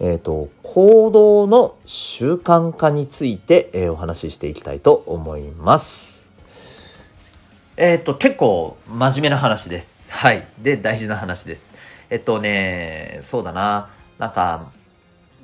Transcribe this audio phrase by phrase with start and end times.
[0.00, 6.32] えっ、ー、と、行動の習慣化について、えー、お話ししていきたいと思います。
[7.76, 10.10] えっ、ー、と、結構真面目な話です。
[10.10, 10.46] はい。
[10.58, 11.72] で、大事な話です。
[12.08, 13.90] えっとね、そうだな。
[14.18, 14.72] なんか、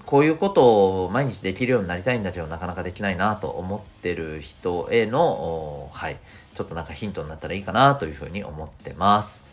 [0.06, 6.16] こういうことを毎日できるようになりたいんだけど、なかなかできないなと思ってる人への、はい。
[6.54, 9.46] ちょっとなんかヒントになったらいいかなというふうに思ってます。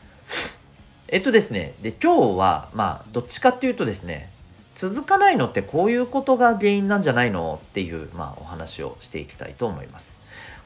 [1.10, 4.33] えっとですね、で、今日は、まあ、どっちかっていうとですね、
[4.76, 10.18] 続かないのってこういうことが原因なんじゃないのっていう、まあ、お話をしていきたいと思います。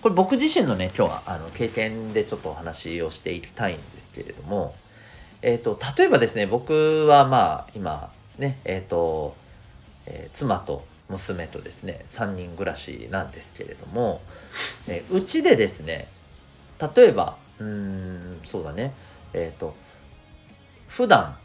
[0.02, 4.75] これ僕自身のね、今日はあの経験でちょっとお話をしていきたいんですけれども、
[5.41, 9.36] えっ、ー、と、例えばですね、僕はまあ、今、ね、えっ、ー、と、
[10.05, 14.21] えー、妻と娘とですね、3人暮らしなんですけれども、
[14.88, 16.08] えうちでですね、
[16.95, 18.94] 例えば、うん、そうだね、
[19.33, 19.75] えっ、と、
[20.88, 21.38] 普段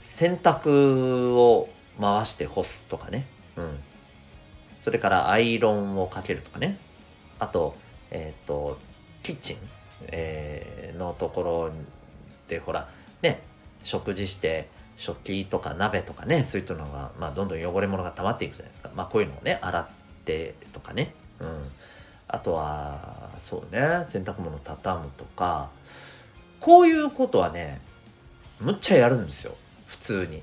[0.00, 1.68] 洗濯を
[2.00, 3.26] 回して干すとかね。
[3.56, 3.78] うん。
[4.80, 6.78] それからアイロンをかけるとかね。
[7.38, 7.76] あと、
[8.10, 8.78] えっ、ー、と、
[9.22, 9.56] キッチン、
[10.08, 11.70] えー、のところ
[12.48, 12.88] でほら、
[13.22, 13.42] ね、
[13.84, 18.90] 食事して、食器とか鍋とかね、そういったのが、まあ、どんどん汚れ物が溜まっていくじゃないですか。
[18.94, 19.86] まあ、こういうのをね、洗っ
[20.24, 21.14] てとかね。
[21.40, 21.48] うん。
[22.28, 25.70] あとは、そうね、洗濯物畳むとか、
[26.60, 27.80] こういうことはね、
[28.60, 29.56] むっちゃやるんですよ。
[29.86, 30.42] 普通に。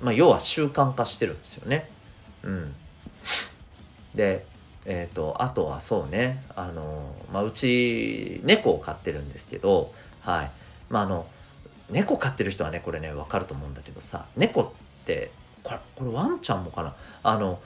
[0.00, 1.90] まあ、要は習慣化してるんですよね。
[2.42, 2.74] うん。
[4.14, 4.44] で、
[4.84, 10.50] えっ、ー、と、あとはそうね、あの、まあ、うち、猫を飼ってるんですけど、はい。
[10.88, 11.26] まあ、あの、
[11.90, 14.70] 猫飼ってる人はね、これね、わかると思うんだけどさ、猫っ
[15.04, 15.30] て、
[15.62, 16.94] これ、これワンちゃんもかな？
[17.22, 17.60] あの、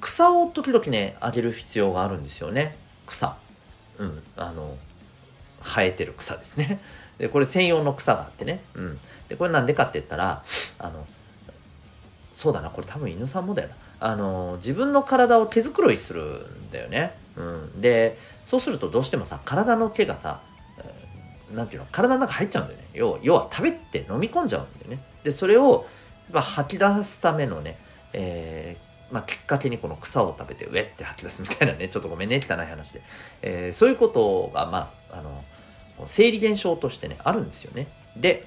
[0.00, 2.76] 草を時々ね、あげる必要があるんですよね。
[3.06, 3.36] 草。
[3.98, 4.22] うん。
[4.36, 4.76] あの、
[5.62, 6.80] 生えてる草ですね。
[7.18, 8.62] で、これ専用の草があってね。
[8.74, 9.00] うん。
[9.28, 10.42] で、これなんでかって言ったら、
[10.78, 11.06] あの、
[12.34, 13.74] そうだなこれ多分犬さんもだよな。
[14.00, 20.40] あの自分の体を毛づくろいするんだよね、うん、でそうするとどうしてもさ体の毛がさ
[21.54, 22.84] 何ていうの体の中入っちゃうんだよね。
[22.92, 25.02] 要要は食べて飲み込んじゃうんだよね。
[25.22, 25.86] でそれを
[26.32, 27.78] ま吐き出すためのね、
[28.12, 33.02] えー、まあ、きっかけにこの草を食べて上って吐き出すみたいなねちょっとごめんね汚い話で、
[33.42, 35.44] えー、そういうことがまああの
[36.06, 37.86] 生理現象としてねあるんですよね。
[38.16, 38.46] で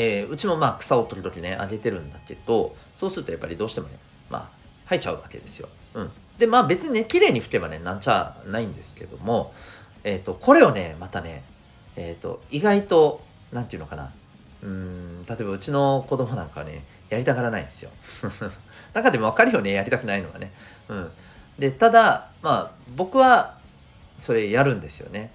[0.00, 3.98] えー、うちもまあ草を取る時々ね、あげてるんだけど、そうするとやっぱりどうしてもね、
[4.30, 4.48] まあ、
[4.88, 5.68] 生えちゃうわけですよ。
[5.94, 6.10] うん。
[6.38, 9.52] で、まあ別にね、綺麗に拭けばね、なんちゃないんですけども、
[10.04, 11.42] えっ、ー、と、これをね、またね、
[11.96, 13.22] えっ、ー、と、意外と、
[13.52, 14.12] なんていうのかな、
[14.62, 17.90] うん、例えばうちの子供なんかね、やりたがらないんですよ。
[18.94, 20.52] 中でもわかるよね、やりたくないのはね。
[20.88, 21.10] うん。
[21.58, 23.58] で、ただ、まあ、僕は、
[24.16, 25.32] それやるんですよね。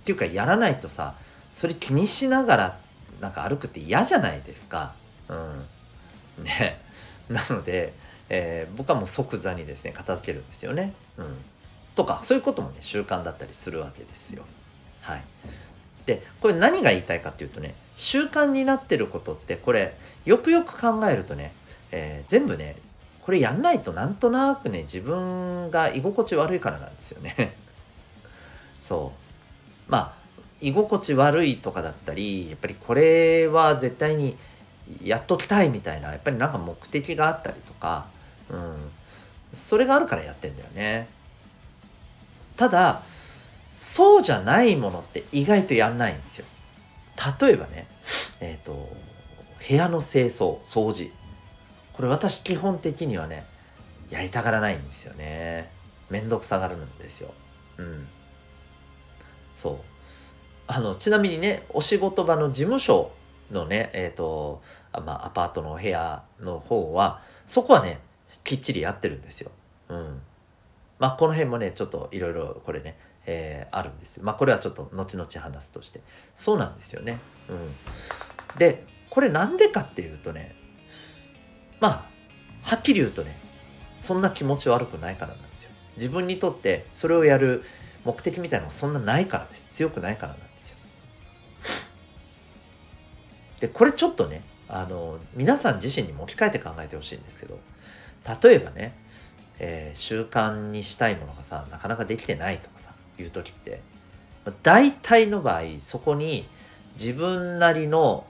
[0.00, 1.14] っていうか、やらないとさ、
[1.54, 2.78] それ気にしながら
[3.22, 4.92] なんか歩くって嫌じゃないですか。
[5.28, 6.44] うん。
[6.44, 6.82] ね。
[7.30, 7.94] なので、
[8.28, 10.92] えー、僕はもう即座にですね、片付けるんですよね。
[11.16, 11.36] うん。
[11.94, 14.42] とか、そういうこともね、習慣だったりするわけですよ。
[15.02, 15.22] はい。
[16.04, 19.94] で、これ何が言いたいかっていうとね、習慣になってることって、これ、
[20.24, 21.52] よくよく考えるとね、
[21.92, 22.74] えー、全部ね、
[23.20, 27.54] これやんないとなんとなくね、自分が居心地悪いからなんですよね。
[28.82, 29.12] そ
[29.88, 29.90] う。
[29.90, 30.21] まあ、
[30.62, 34.36] 居心地悪いとかだったりやっぱりこれは絶対に
[35.02, 38.06] やっときたいみたいなやっぱりなんか目的があったりとか、
[38.48, 38.76] うん、
[39.52, 41.08] それがあるからやってんだよね。
[42.56, 43.02] ただ
[43.76, 46.46] そうじゃないものって意外とやんないんですよ。
[47.40, 47.86] 例えばね
[48.40, 48.88] えっ、ー、と
[49.68, 51.10] 部屋の清掃掃除。
[51.92, 53.44] これ私基本的にはね
[54.10, 55.70] やりたがらないんですよね。
[56.10, 57.32] めんどくさがるんですよ。
[57.78, 58.06] うん。
[59.54, 59.91] そう。
[60.66, 63.12] あの、ちなみにね、お仕事場の事務所
[63.50, 64.62] のね、えっ、ー、と、
[64.92, 68.00] まあ、アパートのお部屋の方は、そこはね、
[68.44, 69.50] きっちりやってるんですよ。
[69.88, 70.22] うん。
[70.98, 76.00] まあ、この辺もね、ちょっといろいろこれね、えー、あるんですまあ、これはちょっと後々話すとして。
[76.34, 77.18] そうなんですよね。
[77.48, 78.58] うん。
[78.58, 80.56] で、これなんでかっていうとね、
[81.80, 82.08] ま
[82.62, 83.36] あ、はっきり言うとね、
[83.98, 85.70] そんな気持ち悪くないからなんですよ。
[85.96, 87.62] 自分にとってそれをやる
[88.04, 89.74] 目的みたいなのがそんなないからです。
[89.74, 90.51] 強くないからなんです。
[93.62, 97.60] でこれちょっとねあの皆さん自身にも置き換えて考えてほしいんですけど
[98.42, 98.92] 例えばね、
[99.60, 103.80] えー、習慣にしたいものがさなかなかできてないとかさいう時って
[104.64, 106.48] 大体の場合そこに
[106.94, 108.26] 自分なりの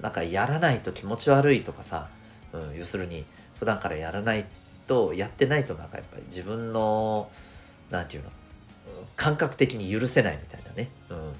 [0.00, 2.08] なんかやらないと気持ち悪いとかさ、
[2.52, 3.24] うん、要するに
[3.58, 4.46] 普段からやらない
[4.86, 7.28] とやってないとなんかやっぱり自分の
[7.90, 8.30] 何て言うの
[9.16, 11.32] 感覚的に許せないみたいなね、うん。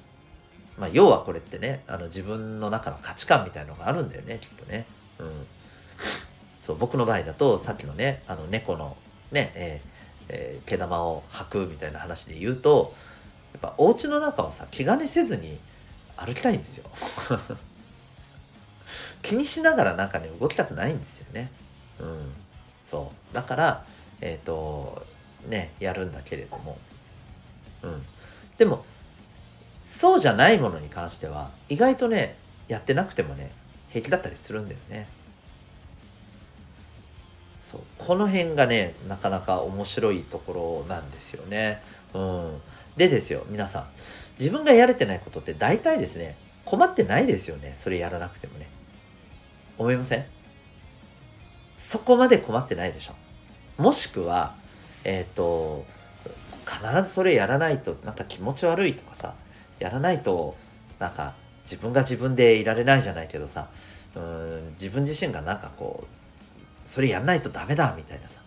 [0.81, 4.87] まあ、要はこれってねあの自分の中の価値観みたいのがあるんだよねきっとね、
[5.19, 5.27] うん、
[6.63, 8.97] そう僕の場合だとさっきのねあの猫の
[9.31, 9.91] ね、えー
[10.31, 12.95] えー、毛玉を吐くみたいな話で言うと
[13.53, 15.59] やっぱお家の中をさ気兼ねせずに
[16.17, 16.89] 歩きたいんですよ。
[19.23, 21.51] 気にしながらなんかね動きたくないんですよね。
[21.99, 22.33] うん。
[22.85, 23.35] そう。
[23.35, 23.85] だから
[24.21, 25.07] えっ、ー、と
[25.47, 26.79] ねやるんだけれども。
[27.83, 28.07] うん。
[28.59, 28.85] でも
[29.91, 32.37] そうじゃないものに関しては意外とね
[32.69, 33.51] やってなくてもね
[33.91, 35.09] 平気だったりするんだよね。
[37.65, 37.81] そう。
[37.99, 41.83] この辺がねなかなか面白いところなんですよね。
[42.15, 42.61] うん。
[42.97, 43.87] でですよ皆さん。
[44.39, 47.73] 自分がやれてないことって大体ですね困ってないですよね。
[47.75, 48.69] それやらなくてもね。
[49.77, 50.25] 思いません？
[51.77, 53.15] そこまで困ってないでしょ。
[53.83, 54.55] もしくは
[55.03, 55.85] えっ、ー、と
[56.65, 59.35] 必ずそれやらないとなんか気持ち悪いとかさ
[59.81, 60.57] やらないと
[60.99, 61.35] なんか
[61.65, 63.69] 自分が自分でいられないじゃないけどさ
[64.15, 68.41] うん自分自身がなんかこうそれやらないとダメだみたいなさ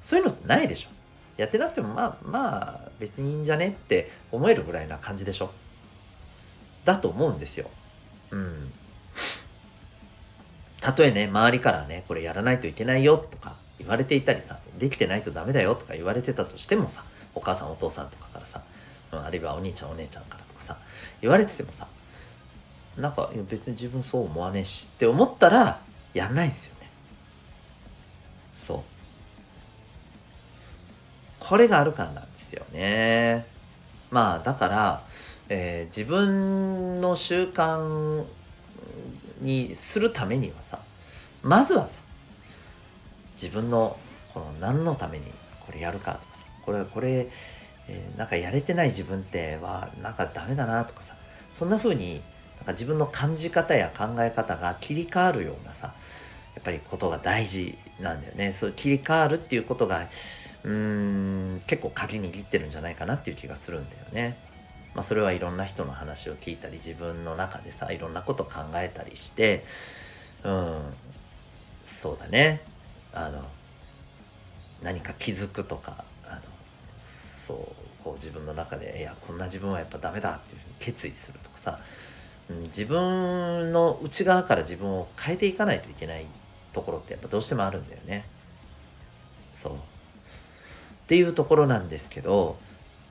[0.00, 0.88] そういうのってないでしょ。
[1.36, 5.50] やってなくてもまあまあ別にいいんじゃねって思えるぐらいな感じでしょ。
[6.84, 7.70] だと思うんですよ。
[8.30, 8.72] うん。
[10.80, 17.04] たとえね周りからねこれやらないといけないよとか言われていたりさできてないとダメだよとか言われてたとしてもさ
[17.34, 18.62] お母さんお父さんとかからさ、
[19.12, 20.76] うん、あるいはお兄ちゃんお姉ちゃんからかさ
[21.20, 21.86] 言われててもさ
[22.96, 25.80] なんか別に自分そう思わねえしって思ったら
[26.14, 26.90] やんないんですよね。
[28.54, 28.80] そう。
[31.38, 33.46] これがあるからなんですよね。
[34.10, 35.02] まあだから、
[35.48, 38.24] えー、自分の習慣
[39.40, 40.80] にするためにはさ
[41.42, 42.00] まずはさ
[43.40, 43.96] 自分の
[44.34, 45.24] この何のために
[45.60, 47.28] これやるかとかさこれこれ、
[47.88, 51.14] えー、なんかやれてない自分ってはなんかダメだなとかさ
[51.52, 52.22] そんな風に
[52.58, 55.94] なんか自分の感じ方や考え方が切り替わるようなさ
[56.54, 58.52] やっぱりことが大事なんだよね。
[58.52, 60.08] そう切り替わるっていうことが
[60.64, 64.36] うーん結構鍵握ってるんじゃないかなっていう気がするんだよね。
[64.94, 69.64] まあ、それはいろんな人の話を聞いたり自分の中でさいろんなこと考えたりして
[70.42, 70.80] うん
[71.84, 72.60] そうだね。
[73.12, 73.44] あの
[74.82, 76.40] 何か気づくとかあの
[77.04, 77.77] そう。
[78.08, 81.78] こう自分の中でいやこんな自分はやっぱダメだっていうふうに決意するとかさ、
[82.50, 86.24] うん、自分の内側から自分を変えていかないといけない
[86.72, 88.24] ところってやっぱどうしてもあるんだよね。
[89.52, 89.76] そうっ
[91.08, 92.56] ていうところなんですけど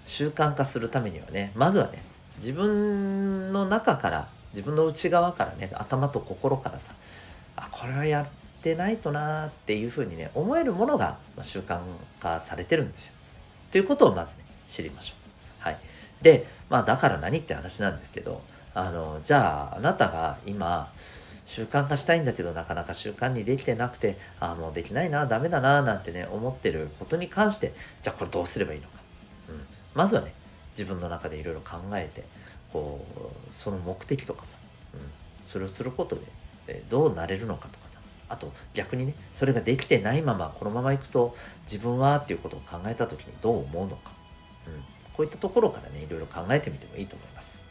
[0.05, 2.01] 習慣化するためにはねまずはね
[2.37, 6.93] 自分の中から自分の内側からね頭と心からさ
[7.55, 8.27] あこれはやっ
[8.63, 11.79] てないとなーっていうふうにね思えるものが習慣
[12.19, 13.13] 化されてるんですよ。
[13.71, 15.13] ということをまずね知りましょ
[15.63, 15.63] う。
[15.63, 15.77] はい、
[16.21, 18.41] でまあだから何って話なんですけど
[18.73, 20.91] あのじゃああなたが今
[21.45, 28.99] 習慣化したいんだけどなかなか習慣にできてなくてああもうできないなダメだななんてね思ってることに関してじゃあこれどうすればいいのか。
[29.49, 29.65] うん。
[29.95, 30.33] まずはね
[30.77, 32.23] 自分の中でいろいろ考えて
[32.73, 33.03] こ
[33.49, 34.57] うその目的とかさ、
[34.93, 34.99] うん、
[35.47, 36.21] それをすることで、
[36.67, 37.99] えどうなれるのかとかさ。
[38.29, 41.33] あと逆にねそれができてないままこのままいくと
[41.63, 44.11] 自分はっていうことを考えた時にどう思うのか、
[44.67, 44.83] うん、
[45.13, 47.63] こういったところからねいろいろ考えてみてもいいと思います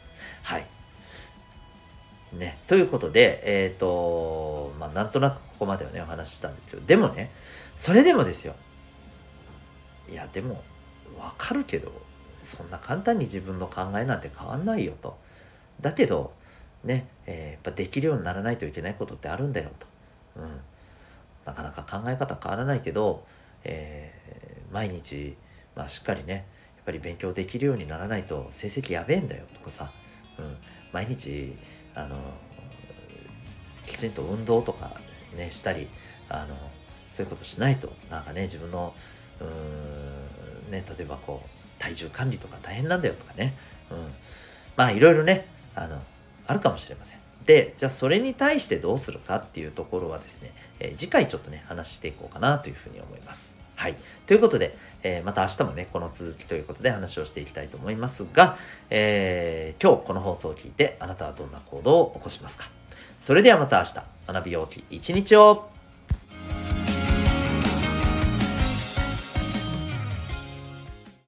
[0.43, 0.65] はい
[2.33, 7.31] ねということでえっ、ー、とまあなんとなくここまではねお話ししたんですけどでもね
[7.75, 8.55] それでもですよ
[10.11, 10.63] いやでも
[11.17, 11.91] わかるけど
[12.41, 15.17] そんな簡単に自分の考えなんて変わんないよと。
[15.81, 16.33] だけど、
[16.83, 19.87] ね、えー、やっぱできるようにならないといけないことってあるんだよと。
[20.37, 20.59] うん。
[21.45, 23.25] なかなか考え方変わらないけど、
[23.63, 25.35] えー、毎日、
[25.75, 26.45] まあ、しっかりね、
[26.87, 29.91] ぱり勉強できるようにならないと成績やべえんだよとかさ、
[30.39, 30.55] うん、
[30.93, 31.53] 毎日、
[31.93, 32.17] あの、
[33.85, 34.95] きちんと運動とか
[35.35, 35.89] ね、したり、
[36.29, 36.55] あの、
[37.11, 38.93] そういうことしないと、なんかね、自分の、
[39.41, 43.53] うーん、ね、例えばこう、体重管理とか大変なんだよとかね。
[43.91, 43.97] うん。
[44.77, 46.01] まあいろいろね、あの、
[46.47, 47.19] あるかもしれません。
[47.45, 53.56] で、じゃあそれに対してどうするかっていうところはですね、えー、次回ちょっとね、話していこうかなというふうに思います。
[53.77, 53.95] はい。
[54.25, 58.57] ということで、えー、また明日もね、この続きということで話をしていきたいと思いますが、
[58.89, 62.69] えー、今日この放送を聞いてあなたはどんな行動を起こしますか？
[63.19, 65.69] それではまた明日、学びようき一日を